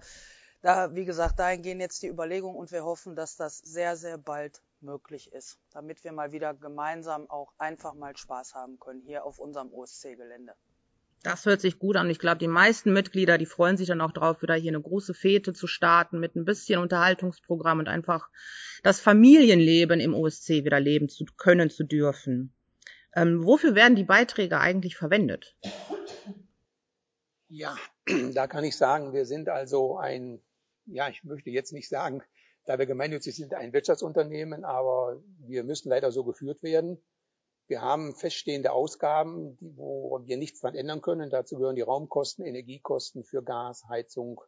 da, 0.60 0.94
wie 0.94 1.04
gesagt, 1.04 1.38
dahin 1.38 1.62
gehen 1.62 1.80
jetzt 1.80 2.02
die 2.02 2.08
Überlegungen 2.08 2.56
und 2.56 2.70
wir 2.70 2.84
hoffen, 2.84 3.16
dass 3.16 3.36
das 3.36 3.58
sehr, 3.58 3.96
sehr 3.96 4.18
bald 4.18 4.62
möglich 4.80 5.32
ist, 5.32 5.58
damit 5.70 6.04
wir 6.04 6.12
mal 6.12 6.32
wieder 6.32 6.54
gemeinsam 6.54 7.30
auch 7.30 7.52
einfach 7.58 7.94
mal 7.94 8.16
Spaß 8.16 8.54
haben 8.54 8.78
können 8.78 9.00
hier 9.00 9.24
auf 9.24 9.38
unserem 9.38 9.72
OSC-Gelände. 9.72 10.54
Das 11.22 11.46
hört 11.46 11.60
sich 11.60 11.78
gut 11.78 11.96
an. 11.96 12.10
Ich 12.10 12.18
glaube, 12.18 12.38
die 12.38 12.48
meisten 12.48 12.92
Mitglieder, 12.92 13.38
die 13.38 13.46
freuen 13.46 13.76
sich 13.76 13.86
dann 13.86 14.00
auch 14.00 14.10
drauf, 14.10 14.42
wieder 14.42 14.54
hier 14.54 14.72
eine 14.72 14.80
große 14.80 15.14
Fete 15.14 15.52
zu 15.52 15.68
starten 15.68 16.18
mit 16.18 16.34
ein 16.34 16.44
bisschen 16.44 16.80
Unterhaltungsprogramm 16.80 17.78
und 17.78 17.88
einfach 17.88 18.28
das 18.82 19.00
Familienleben 19.00 20.00
im 20.00 20.14
OSC 20.14 20.64
wieder 20.64 20.80
leben 20.80 21.08
zu 21.08 21.24
können, 21.36 21.70
zu 21.70 21.84
dürfen. 21.84 22.52
Ähm, 23.14 23.44
wofür 23.44 23.74
werden 23.74 23.94
die 23.94 24.04
Beiträge 24.04 24.58
eigentlich 24.58 24.96
verwendet? 24.96 25.56
Ja, 27.48 27.76
da 28.34 28.48
kann 28.48 28.64
ich 28.64 28.76
sagen, 28.76 29.12
wir 29.12 29.26
sind 29.26 29.48
also 29.48 29.98
ein, 29.98 30.40
ja, 30.86 31.08
ich 31.08 31.22
möchte 31.22 31.50
jetzt 31.50 31.72
nicht 31.72 31.88
sagen, 31.88 32.22
da 32.64 32.78
wir 32.78 32.86
gemeinnützig 32.86 33.36
sind, 33.36 33.54
ein 33.54 33.72
Wirtschaftsunternehmen, 33.72 34.64
aber 34.64 35.22
wir 35.38 35.62
müssen 35.62 35.88
leider 35.88 36.10
so 36.10 36.24
geführt 36.24 36.62
werden. 36.62 36.98
Wir 37.72 37.80
haben 37.80 38.14
feststehende 38.14 38.70
Ausgaben, 38.70 39.56
wo 39.62 40.20
wir 40.26 40.36
nichts 40.36 40.60
dran 40.60 40.74
ändern 40.74 41.00
können. 41.00 41.30
Dazu 41.30 41.56
gehören 41.56 41.74
die 41.74 41.80
Raumkosten, 41.80 42.44
Energiekosten 42.44 43.24
für 43.24 43.42
Gas, 43.42 43.88
Heizung 43.88 44.42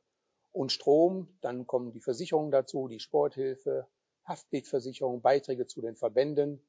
und 0.52 0.72
Strom. 0.72 1.34
Dann 1.40 1.66
kommen 1.66 1.90
die 1.90 2.02
Versicherungen 2.02 2.50
dazu, 2.50 2.86
die 2.86 3.00
Sporthilfe, 3.00 3.88
Haftpflichtversicherung, 4.26 5.22
Beiträge 5.22 5.66
zu 5.66 5.80
den 5.80 5.96
Verbänden, 5.96 6.62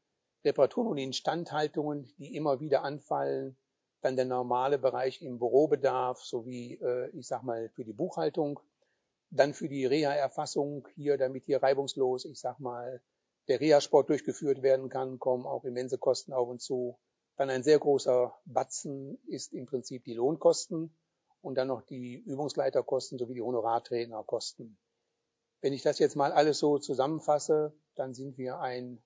Reparaturen 0.46 0.88
und 0.88 0.98
Instandhaltungen, 0.98 2.08
die 2.20 2.34
immer 2.38 2.62
wieder 2.62 2.84
anfallen, 2.84 3.58
dann 4.00 4.16
der 4.16 4.24
normale 4.24 4.80
Bereich 4.80 5.22
im 5.22 5.40
Bürobedarf 5.40 6.24
sowie, 6.24 6.80
äh, 6.82 7.10
ich 7.10 7.28
sag 7.28 7.44
mal, 7.44 7.68
für 7.68 7.84
die 7.84 7.92
Buchhaltung, 7.92 8.62
dann 9.30 9.54
für 9.54 9.68
die 9.68 9.86
Reha-Erfassung 9.86 10.88
hier, 10.96 11.18
damit 11.18 11.44
hier 11.44 11.62
reibungslos, 11.62 12.24
ich 12.24 12.40
sag 12.40 12.62
mal, 12.62 13.02
der 13.48 13.60
Reha-Sport 13.60 14.10
durchgeführt 14.10 14.62
werden 14.62 14.90
kann, 14.90 15.20
kommen 15.20 15.46
auch 15.46 15.64
immense 15.64 15.98
Kosten 15.98 16.34
auf 16.34 16.48
uns 16.48 16.64
zu. 16.64 16.98
Dann 17.38 17.50
ein 17.50 17.64
sehr 17.64 17.80
großer 17.80 18.34
Batzen 18.46 19.20
ist 19.28 19.54
im 19.54 19.66
Prinzip 19.66 20.04
die 20.04 20.14
Lohnkosten 20.14 20.96
und 21.42 21.56
dann 21.56 21.68
noch 21.68 21.82
die 21.82 22.16
Übungsleiterkosten 22.16 23.20
sowie 23.20 23.36
die 23.36 23.42
Honorartrainerkosten. 23.42 24.78
Wenn 25.62 25.74
ich 25.74 25.84
das 25.84 26.00
jetzt 26.00 26.16
mal 26.16 26.32
alles 26.32 26.60
so 26.60 26.80
zusammenfasse, 26.80 27.74
dann 27.96 28.14
sind 28.14 28.38
wir 28.38 28.60
ein, 28.60 29.02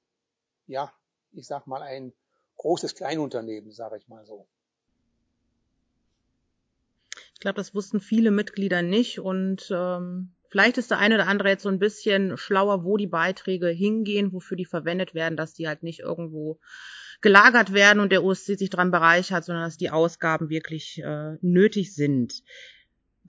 ja, 0.68 0.92
ich 1.32 1.48
sag 1.48 1.68
mal 1.68 1.82
ein 1.82 2.14
großes 2.58 2.96
Kleinunternehmen, 2.96 3.72
sage 3.72 3.98
ich 3.98 4.08
mal 4.08 4.26
so. 4.26 4.48
Ich 7.34 7.40
glaube, 7.40 7.56
das 7.56 7.74
wussten 7.74 8.02
viele 8.02 8.32
Mitglieder 8.32 8.82
nicht 8.82 9.20
und 9.20 9.70
ähm, 9.74 10.36
vielleicht 10.50 10.78
ist 10.78 10.92
der 10.92 11.00
eine 11.00 11.16
oder 11.16 11.28
andere 11.28 11.50
jetzt 11.50 11.64
so 11.64 11.70
ein 11.70 11.80
bisschen 11.80 12.38
schlauer, 12.38 12.84
wo 12.84 12.98
die 12.98 13.08
Beiträge 13.08 13.68
hingehen, 13.68 14.34
wofür 14.34 14.58
die 14.58 14.66
verwendet 14.66 15.14
werden, 15.14 15.38
dass 15.38 15.54
die 15.54 15.68
halt 15.68 15.84
nicht 15.84 16.00
irgendwo 16.00 16.60
gelagert 17.22 17.74
werden 17.74 18.00
und 18.00 18.12
der 18.12 18.24
OSC 18.24 18.58
sich 18.58 18.70
daran 18.70 18.92
bereichert, 18.92 19.44
sondern 19.46 19.66
dass 19.66 19.78
die 19.78 19.90
Ausgaben 19.90 20.50
wirklich 20.50 21.02
äh, 21.04 21.38
nötig 21.42 21.94
sind. 21.94 22.44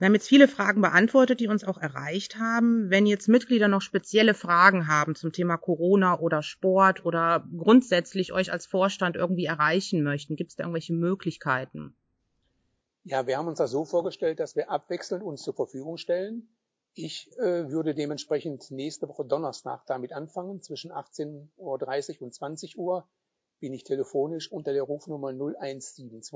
Wir 0.01 0.07
haben 0.07 0.15
jetzt 0.15 0.29
viele 0.29 0.47
Fragen 0.47 0.81
beantwortet, 0.81 1.39
die 1.39 1.47
uns 1.47 1.63
auch 1.63 1.77
erreicht 1.77 2.39
haben. 2.39 2.89
Wenn 2.89 3.05
jetzt 3.05 3.27
Mitglieder 3.27 3.67
noch 3.67 3.81
spezielle 3.81 4.33
Fragen 4.33 4.87
haben 4.87 5.13
zum 5.13 5.31
Thema 5.31 5.57
Corona 5.57 6.19
oder 6.19 6.41
Sport 6.41 7.05
oder 7.05 7.45
grundsätzlich 7.55 8.33
euch 8.33 8.51
als 8.51 8.65
Vorstand 8.65 9.15
irgendwie 9.15 9.45
erreichen 9.45 10.01
möchten, 10.01 10.35
gibt 10.35 10.49
es 10.49 10.55
da 10.55 10.63
irgendwelche 10.63 10.93
Möglichkeiten? 10.93 11.95
Ja, 13.03 13.27
wir 13.27 13.37
haben 13.37 13.47
uns 13.47 13.59
das 13.59 13.69
so 13.69 13.85
vorgestellt, 13.85 14.39
dass 14.39 14.55
wir 14.55 14.71
abwechselnd 14.71 15.23
uns 15.23 15.43
zur 15.43 15.53
Verfügung 15.53 15.97
stellen. 15.97 16.47
Ich 16.93 17.31
äh, 17.37 17.69
würde 17.69 17.95
dementsprechend 17.95 18.69
nächste 18.69 19.07
Woche 19.07 19.25
Donnerstag 19.25 19.85
damit 19.85 20.11
anfangen. 20.11 20.61
Zwischen 20.61 20.91
18.30 20.91 22.19
Uhr 22.19 22.21
und 22.23 22.33
20 22.33 22.77
Uhr 22.77 23.07
bin 23.59 23.73
ich 23.73 23.83
telefonisch 23.83 24.51
unter 24.51 24.73
der 24.73 24.83
Rufnummer 24.83 25.29
0172 25.29 26.33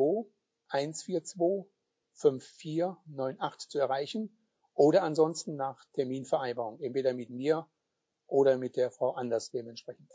142 0.68 1.70
5498 2.14 3.70
zu 3.70 3.80
erreichen 3.80 4.38
oder 4.74 5.04
ansonsten 5.04 5.56
nach 5.56 5.84
Terminvereinbarung, 5.94 6.80
entweder 6.80 7.14
mit 7.14 7.30
mir 7.30 7.68
oder 8.28 8.58
mit 8.58 8.78
der 8.78 8.92
Frau 8.92 9.14
Anders 9.14 9.52
dementsprechend. 9.52 10.10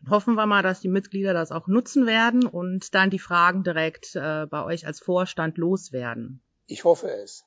Dann 0.00 0.10
hoffen 0.10 0.34
wir 0.34 0.46
mal, 0.46 0.62
dass 0.62 0.80
die 0.80 0.88
Mitglieder 0.88 1.32
das 1.32 1.50
auch 1.50 1.66
nutzen 1.66 2.06
werden 2.06 2.46
und 2.46 2.94
dann 2.94 3.10
die 3.10 3.18
Fragen 3.18 3.64
direkt 3.64 4.14
äh, 4.14 4.46
bei 4.46 4.64
euch 4.64 4.86
als 4.86 5.00
Vorstand 5.00 5.58
loswerden. 5.58 6.42
Ich 6.66 6.84
hoffe 6.84 7.10
es. 7.10 7.44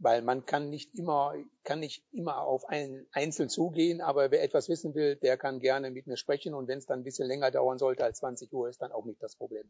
Weil 0.00 0.22
man 0.22 0.46
kann 0.46 0.70
nicht 0.70 0.94
immer, 0.94 1.34
kann 1.64 1.80
nicht 1.80 2.04
immer 2.12 2.42
auf 2.42 2.68
einen 2.68 3.06
einzeln 3.10 3.48
zugehen, 3.48 4.00
aber 4.00 4.30
wer 4.30 4.42
etwas 4.42 4.68
wissen 4.68 4.94
will, 4.94 5.16
der 5.16 5.36
kann 5.36 5.58
gerne 5.58 5.90
mit 5.90 6.06
mir 6.06 6.16
sprechen 6.16 6.54
und 6.54 6.68
wenn 6.68 6.78
es 6.78 6.86
dann 6.86 7.00
ein 7.00 7.04
bisschen 7.04 7.26
länger 7.26 7.50
dauern 7.50 7.78
sollte 7.78 8.04
als 8.04 8.18
20 8.18 8.52
Uhr, 8.52 8.68
ist 8.68 8.80
dann 8.80 8.92
auch 8.92 9.04
nicht 9.04 9.22
das 9.22 9.34
Problem. 9.34 9.68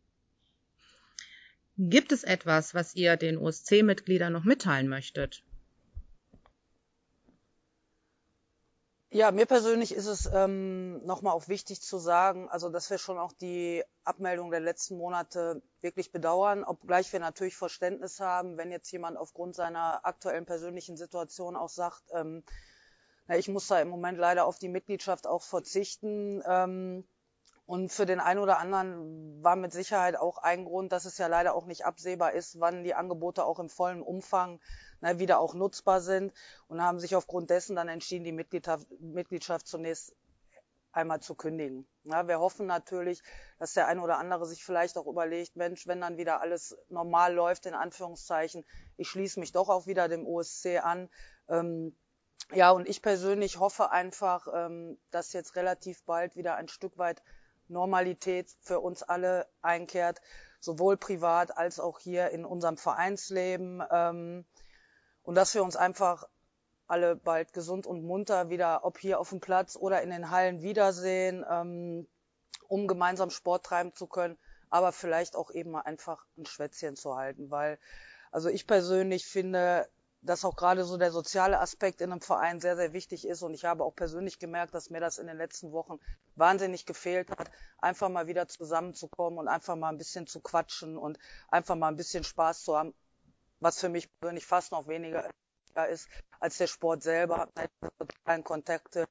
Gibt 1.79 2.13
es 2.13 2.25
etwas, 2.25 2.75
was 2.75 2.95
ihr 2.95 3.17
den 3.17 3.39
OSC-Mitgliedern 3.39 4.33
noch 4.33 4.45
mitteilen 4.45 4.89
möchtet? 4.89 5.45
Ja, 9.11 9.31
mir 9.31 9.47
persönlich 9.47 9.95
ist 9.95 10.07
es 10.07 10.29
ähm, 10.35 11.05
nochmal 11.07 11.33
auch 11.33 11.49
wichtig 11.49 11.81
zu 11.81 11.97
sagen, 11.97 12.51
also 12.51 12.69
dass 12.69 12.91
wir 12.91 12.99
schon 12.99 13.17
auch 13.17 13.33
die 13.33 13.83
Abmeldung 14.05 14.51
der 14.51 14.61
letzten 14.61 14.99
Monate 14.99 15.63
wirklich 15.81 16.13
bedauern, 16.13 16.63
obgleich 16.63 17.11
wir 17.15 17.21
natürlich 17.21 17.57
Verständnis 17.57 18.21
haben, 18.21 18.59
wenn 18.59 18.71
jetzt 18.71 18.91
jemand 18.93 19.17
aufgrund 19.17 19.57
seiner 19.57 20.05
aktuellen 20.05 20.45
persönlichen 20.45 20.99
Situation 20.99 21.57
auch 21.57 21.71
sagt, 21.71 22.03
ähm, 22.13 22.45
na, 23.29 23.39
ich 23.39 23.49
muss 23.49 23.67
da 23.67 23.81
im 23.81 23.89
Moment 23.89 24.19
leider 24.19 24.45
auf 24.45 24.59
die 24.59 24.69
Mitgliedschaft 24.69 25.27
auch 25.27 25.43
verzichten. 25.43 26.43
Ähm, 26.47 27.05
und 27.69 27.93
für 27.93 28.07
den 28.07 28.19
einen 28.19 28.41
oder 28.41 28.61
anderen 28.61 29.45
war 29.45 29.55
mit 29.55 29.75
Sicherheit 29.75 30.17
auch 30.17 30.39
ein 30.39 30.65
Grund, 30.65 30.91
dass 30.91 31.05
es 31.05 31.19
ja 31.19 31.27
leider 31.27 31.55
auch 31.55 31.67
nicht 31.67 31.85
absehbar 31.85 32.33
ist, 32.33 32.59
wann 32.59 32.83
die 32.83 32.95
Angebote 32.95 33.45
auch 33.45 33.59
im 33.59 33.69
vollen 33.69 34.01
Umfang 34.01 34.59
ne, 35.03 35.19
wieder 35.19 35.39
auch 35.39 35.53
nutzbar 35.53 36.01
sind 36.01 36.33
und 36.69 36.83
haben 36.83 36.99
sich 36.99 37.15
aufgrund 37.15 37.51
dessen 37.51 37.77
dann 37.77 37.89
entschieden, 37.89 38.25
die 38.25 38.33
Mitgliedschaft, 38.33 38.87
Mitgliedschaft 39.01 39.67
zunächst 39.67 40.17
einmal 40.93 41.21
zu 41.21 41.35
kündigen. 41.35 41.87
Ja, 42.05 42.27
wir 42.27 42.41
hoffen 42.41 42.65
natürlich, 42.65 43.23
dass 43.59 43.75
der 43.75 43.87
eine 43.87 44.01
oder 44.01 44.17
andere 44.17 44.47
sich 44.47 44.65
vielleicht 44.65 44.97
auch 44.97 45.07
überlegt, 45.07 45.55
Mensch, 45.55 45.87
wenn 45.87 46.01
dann 46.01 46.17
wieder 46.17 46.41
alles 46.41 46.75
normal 46.89 47.35
läuft, 47.35 47.67
in 47.67 47.75
Anführungszeichen, 47.75 48.65
ich 48.97 49.11
schließe 49.11 49.39
mich 49.39 49.53
doch 49.53 49.69
auch 49.69 49.87
wieder 49.87 50.09
dem 50.09 50.27
OSC 50.27 50.79
an. 50.83 51.11
Ähm, 51.51 51.95
ja, 52.55 52.71
und 52.71 52.89
ich 52.89 53.03
persönlich 53.03 53.59
hoffe 53.59 53.91
einfach, 53.91 54.49
ähm, 54.55 54.97
dass 55.11 55.35
jetzt 55.35 55.55
relativ 55.55 56.03
bald 56.05 56.35
wieder 56.35 56.55
ein 56.55 56.69
Stück 56.69 56.97
weit 56.97 57.23
Normalität 57.69 58.51
für 58.61 58.81
uns 58.81 59.03
alle 59.03 59.47
einkehrt, 59.63 60.21
sowohl 60.61 60.97
privat 60.97 61.57
als 61.57 61.81
auch 61.81 61.99
hier 61.99 62.31
in 62.31 62.45
unserem 62.45 62.77
Vereinsleben. 62.77 63.83
Ähm, 63.91 64.45
und 65.23 65.35
dass 65.35 65.55
wir 65.55 65.63
uns 65.63 65.77
einfach 65.77 66.25
alle 66.87 67.17
bald 67.17 67.53
gesund 67.53 67.87
und 67.87 68.03
munter 68.03 68.49
wieder, 68.49 68.85
ob 68.85 68.99
hier 68.99 69.21
auf 69.21 69.29
dem 69.29 69.41
Platz 69.41 69.77
oder 69.77 70.03
in 70.03 70.11
den 70.11 70.31
Hallen 70.31 70.63
wiedersehen, 70.63 71.45
ähm, 71.49 72.09
um 72.67 72.87
gemeinsam 72.87 73.31
Sport 73.31 73.67
treiben 73.67 73.95
zu 73.95 74.07
können, 74.07 74.39
aber 74.71 74.93
vielleicht 74.93 75.37
auch 75.37 75.51
eben 75.51 75.71
mal 75.71 75.83
einfach 75.83 76.25
ein 76.37 76.47
Schwätzchen 76.47 76.97
zu 76.97 77.17
halten, 77.17 77.51
weil 77.51 77.79
also 78.31 78.49
ich 78.49 78.67
persönlich 78.67 79.27
finde, 79.27 79.89
dass 80.21 80.45
auch 80.45 80.57
gerade 80.57 80.85
so 80.85 80.97
der 80.97 81.13
soziale 81.13 81.61
Aspekt 81.61 82.01
in 82.01 82.13
einem 82.13 82.21
Verein 82.21 82.61
sehr, 82.61 82.77
sehr 82.77 82.93
wichtig 82.93 83.27
ist. 83.27 83.43
Und 83.43 83.55
ich 83.55 83.65
habe 83.65 83.85
auch 83.85 83.95
persönlich 83.95 84.39
gemerkt, 84.39 84.75
dass 84.75 84.91
mir 84.91 85.01
das 85.01 85.19
in 85.19 85.27
den 85.27 85.37
letzten 85.37 85.73
Wochen 85.73 85.99
wahnsinnig 86.37 86.87
gefehlt 86.87 87.31
hat, 87.31 87.51
einfach 87.79 88.09
mal 88.09 88.27
wieder 88.27 88.49
zusammenzukommen 88.49 89.39
und 89.39 89.49
einfach 89.49 89.77
mal 89.77 89.91
ein 89.91 89.99
bisschen 89.99 90.27
zu 90.27 90.41
quatschen 90.41 90.97
und 90.97 91.19
einfach 91.49 91.77
mal 91.77 91.89
ein 91.89 91.97
bisschen 91.97 92.25
Spaß 92.25 92.65
zu 92.65 92.77
haben, 92.77 92.95
was 93.61 93.81
für 93.81 93.89
mich 93.89 94.09
persönlich 94.21 94.47
fast 94.47 94.73
noch 94.73 94.89
weniger 94.89 95.29
ist 95.91 96.09
als 96.41 96.59
der 96.59 96.67
Sport 96.67 97.03
selber, 97.03 97.49
sozialen 97.99 98.43
Kontakte. 98.43 99.07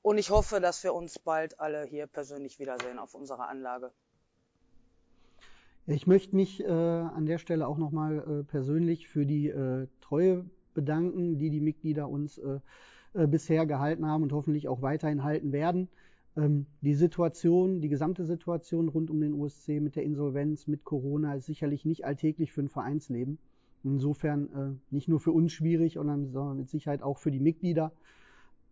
Und 0.00 0.18
ich 0.18 0.30
hoffe, 0.30 0.60
dass 0.60 0.82
wir 0.82 0.94
uns 0.94 1.18
bald 1.18 1.60
alle 1.60 1.84
hier 1.84 2.06
persönlich 2.06 2.58
wiedersehen 2.58 2.98
auf 2.98 3.14
unserer 3.14 3.48
Anlage. 3.48 3.92
Ich 5.88 6.08
möchte 6.08 6.34
mich 6.34 6.64
äh, 6.64 6.68
an 6.68 7.26
der 7.26 7.38
Stelle 7.38 7.68
auch 7.68 7.78
nochmal 7.78 8.18
äh, 8.18 8.42
persönlich 8.42 9.06
für 9.06 9.24
die 9.24 9.48
äh, 9.48 9.86
Treue 10.00 10.44
bedanken, 10.74 11.38
die 11.38 11.48
die 11.48 11.60
Mitglieder 11.60 12.08
uns 12.08 12.38
äh, 12.38 12.58
äh, 13.14 13.28
bisher 13.28 13.66
gehalten 13.66 14.04
haben 14.04 14.24
und 14.24 14.32
hoffentlich 14.32 14.68
auch 14.68 14.82
weiterhin 14.82 15.22
halten 15.22 15.52
werden. 15.52 15.88
Ähm, 16.36 16.66
die 16.80 16.94
Situation, 16.94 17.80
die 17.80 17.88
gesamte 17.88 18.24
Situation 18.24 18.88
rund 18.88 19.10
um 19.10 19.20
den 19.20 19.32
USC 19.32 19.78
mit 19.78 19.94
der 19.94 20.02
Insolvenz, 20.02 20.66
mit 20.66 20.82
Corona 20.82 21.34
ist 21.36 21.46
sicherlich 21.46 21.84
nicht 21.84 22.04
alltäglich 22.04 22.52
für 22.52 22.62
ein 22.62 22.68
Vereinsleben. 22.68 23.38
Insofern 23.84 24.48
äh, 24.54 24.92
nicht 24.92 25.06
nur 25.06 25.20
für 25.20 25.30
uns 25.30 25.52
schwierig, 25.52 25.94
sondern 25.94 26.56
mit 26.56 26.68
Sicherheit 26.68 27.00
auch 27.00 27.18
für 27.18 27.30
die 27.30 27.38
Mitglieder. 27.38 27.92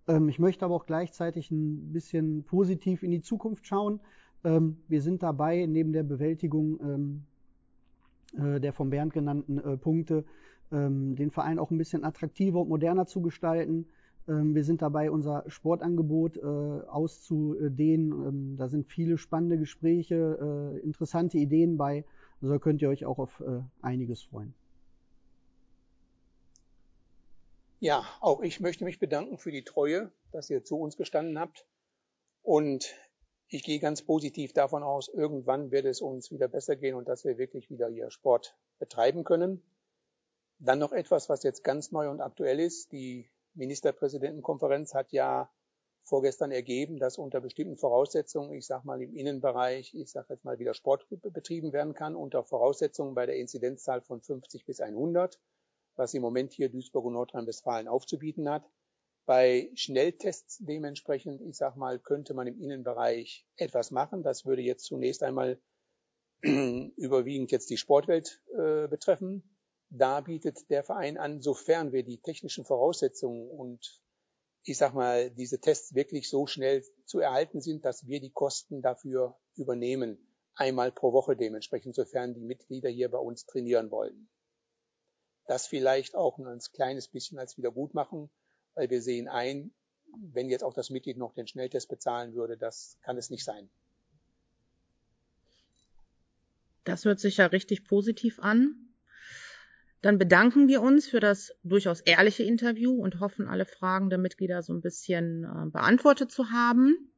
Ähm, 0.09 0.29
ich 0.29 0.41
möchte 0.41 0.65
aber 0.65 0.75
auch 0.75 0.87
gleichzeitig 0.87 1.53
ein 1.53 1.93
bisschen 1.93 2.43
positiv 2.43 3.05
in 3.05 3.13
die 3.13 3.23
Zukunft 3.23 3.69
schauen. 3.69 4.01
Ähm, 4.45 4.79
wir 4.89 5.03
sind 5.03 5.23
dabei, 5.23 5.67
neben 5.67 5.93
der 5.93 6.03
Bewältigung 6.03 6.81
ähm, 6.81 7.25
äh, 8.37 8.61
der 8.61 8.73
von 8.73 8.91
Bernd 8.91 9.13
genannten 9.13 9.59
äh, 9.59 9.77
Punkte, 9.77 10.25
ähm, 10.73 11.17
den 11.17 11.31
Verein 11.31 11.59
auch 11.59 11.71
ein 11.71 11.79
bisschen 11.79 12.05
attraktiver 12.05 12.61
und 12.61 12.69
moderner 12.69 13.07
zu 13.07 13.23
gestalten. 13.23 13.87
Wir 14.27 14.65
sind 14.65 14.81
dabei, 14.81 15.11
unser 15.11 15.45
Sportangebot 15.49 16.39
äh, 16.39 16.41
auszudehnen. 16.41 18.57
Da 18.57 18.71
sind 18.71 18.87
viele 18.87 19.19
spannende 19.19 19.59
Gespräche, 19.59 20.81
interessante 20.83 21.37
Ideen 21.37 21.77
bei. 21.77 22.07
Also 22.41 22.59
könnt 22.59 22.81
ihr 22.81 22.89
euch 22.89 23.05
auch 23.05 23.19
auf 23.19 23.45
einiges 23.83 24.23
freuen. 24.23 24.55
Ja, 27.81 28.03
auch 28.23 28.41
ich 28.41 28.61
möchte 28.61 28.85
mich 28.85 28.99
bedanken 28.99 29.37
für 29.37 29.53
die 29.53 29.63
Treue, 29.63 30.11
dass 30.33 30.49
ihr 30.49 30.65
zu 30.65 30.79
uns 30.79 30.97
gestanden 30.97 31.39
habt. 31.39 31.67
Und 32.43 32.95
ich 33.49 33.63
gehe 33.63 33.79
ganz 33.79 34.03
positiv 34.03 34.53
davon 34.53 34.83
aus, 34.83 35.09
irgendwann 35.09 35.71
wird 35.71 35.85
es 35.85 36.01
uns 36.01 36.31
wieder 36.31 36.49
besser 36.49 36.77
gehen 36.77 36.95
und 36.95 37.09
dass 37.09 37.25
wir 37.25 37.39
wirklich 37.39 37.71
wieder 37.71 37.89
hier 37.89 38.11
Sport 38.11 38.57
betreiben 38.79 39.25
können. 39.25 39.63
Dann 40.59 40.79
noch 40.79 40.93
etwas, 40.93 41.29
was 41.29 41.43
jetzt 41.43 41.63
ganz 41.65 41.93
neu 41.93 42.09
und 42.09 42.21
aktuell 42.21 42.61
ist. 42.61 42.93
Die 42.93 43.29
Ministerpräsidentenkonferenz 43.55 44.95
hat 44.95 45.13
ja 45.13 45.51
vorgestern 46.05 46.53
ergeben, 46.53 46.99
dass 46.99 47.19
unter 47.19 47.41
bestimmten 47.41 47.77
Voraussetzungen, 47.77 48.53
ich 48.53 48.67
sage 48.67 48.87
mal 48.87 49.01
im 49.01 49.15
Innenbereich, 49.15 49.95
ich 49.95 50.11
sage 50.11 50.35
jetzt 50.35 50.45
mal 50.45 50.59
wieder 50.59 50.75
Sport 50.75 51.07
betrieben 51.09 51.73
werden 51.73 51.95
kann, 51.95 52.15
unter 52.15 52.45
Voraussetzungen 52.45 53.15
bei 53.15 53.27
der 53.27 53.37
Inzidenzzahl 53.37 54.03
von 54.03 54.21
50 54.21 54.67
bis 54.67 54.81
100, 54.81 55.41
was 55.97 56.15
im 56.15 56.23
Moment 56.23 56.53
hier 56.53 56.69
Duisburg 56.69 57.07
und 57.07 57.15
Nordrhein-Westfalen 57.15 57.89
aufzubieten 57.89 58.49
hat. 58.49 58.69
Bei 59.27 59.71
Schnelltests 59.75 60.59
dementsprechend, 60.61 61.41
ich 61.41 61.57
sage 61.57 61.79
mal, 61.79 61.99
könnte 61.99 62.35
man 62.35 62.47
im 62.47 62.61
Innenbereich 62.61 63.47
etwas 63.57 63.91
machen. 63.91 64.23
Das 64.23 64.45
würde 64.45 64.63
jetzt 64.63 64.85
zunächst 64.85 65.23
einmal 65.23 65.61
überwiegend 66.43 67.51
jetzt 67.51 67.71
die 67.71 67.79
Sportwelt 67.79 68.43
äh, 68.53 68.87
betreffen. 68.87 69.57
Da 69.89 70.21
bietet 70.21 70.69
der 70.71 70.85
Verein 70.85 71.17
an, 71.17 71.41
sofern 71.41 71.93
wir 71.93 72.03
die 72.03 72.21
technischen 72.21 72.65
Voraussetzungen 72.65 73.49
und 73.49 74.03
ich 74.65 74.79
sag 74.79 74.95
mal, 74.95 75.31
diese 75.31 75.61
Tests 75.61 75.95
wirklich 75.95 76.29
so 76.29 76.47
schnell 76.47 76.85
zu 77.05 77.19
erhalten 77.21 77.61
sind, 77.61 77.85
dass 77.85 78.07
wir 78.07 78.21
die 78.21 78.33
Kosten 78.33 78.83
dafür 78.83 79.39
übernehmen. 79.57 80.19
Einmal 80.55 80.91
pro 80.91 81.13
Woche 81.13 81.37
dementsprechend, 81.37 81.95
sofern 81.95 82.35
die 82.35 82.45
Mitglieder 82.45 82.89
hier 82.89 83.11
bei 83.11 83.19
uns 83.19 83.45
trainieren 83.45 83.91
wollen. 83.91 84.29
Das 85.47 85.67
vielleicht 85.67 86.15
auch 86.15 86.39
ein 86.39 86.59
kleines 86.73 87.09
bisschen 87.09 87.39
als 87.39 87.59
Wiedergutmachung, 87.59 88.31
weil 88.75 88.91
wir 88.91 89.03
sehen 89.03 89.29
ein, 89.29 89.71
wenn 90.17 90.49
jetzt 90.49 90.63
auch 90.63 90.75
das 90.75 90.91
Mitglied 90.91 91.17
noch 91.17 91.35
den 91.35 91.47
Schnelltest 91.47 91.89
bezahlen 91.89 92.35
würde, 92.35 92.57
das 92.57 92.99
kann 93.03 93.17
es 93.17 93.31
nicht 93.31 93.45
sein. 93.45 93.69
Das 96.85 97.05
hört 97.05 97.19
sich 97.19 97.39
ja 97.39 97.47
richtig 97.47 97.85
positiv 97.85 98.39
an. 98.41 98.77
Dann 100.03 100.19
bedanken 100.19 100.69
wir 100.69 100.83
uns 100.83 101.09
für 101.09 101.19
das 101.19 101.57
durchaus 101.63 102.01
ehrliche 102.01 102.43
Interview 102.43 102.93
und 102.93 103.21
hoffen, 103.21 103.49
alle 103.49 103.65
Fragen 103.65 104.11
der 104.11 104.19
Mitglieder 104.19 104.63
so 104.63 104.75
ein 104.75 104.83
bisschen 104.83 105.45
äh, 105.45 105.71
beantwortet 105.71 106.31
zu 106.31 106.51
haben. 106.51 107.11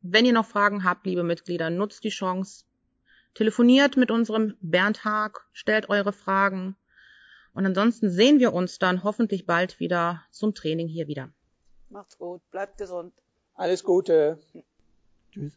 Wenn 0.00 0.26
ihr 0.26 0.32
noch 0.32 0.46
Fragen 0.46 0.82
habt, 0.82 1.06
liebe 1.06 1.22
Mitglieder, 1.22 1.70
nutzt 1.70 2.02
die 2.02 2.08
Chance. 2.08 2.64
Telefoniert 3.34 3.96
mit 3.96 4.10
unserem 4.10 4.56
Bernd 4.60 5.04
Haag, 5.04 5.46
stellt 5.52 5.88
eure 5.88 6.12
Fragen. 6.12 6.76
Und 7.54 7.66
ansonsten 7.66 8.10
sehen 8.10 8.38
wir 8.38 8.52
uns 8.52 8.78
dann 8.78 9.02
hoffentlich 9.04 9.46
bald 9.46 9.80
wieder 9.80 10.22
zum 10.30 10.54
Training 10.54 10.88
hier 10.88 11.08
wieder. 11.08 11.30
Macht's 11.90 12.18
gut, 12.18 12.40
bleibt 12.50 12.78
gesund. 12.78 13.12
Alles 13.54 13.82
Gute. 13.82 14.38
Tschüss. 15.32 15.52